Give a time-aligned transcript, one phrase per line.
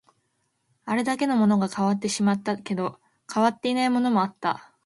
[0.85, 2.99] あれだけのものが変わってしまったけど、
[3.31, 4.73] 変わっていないものもあった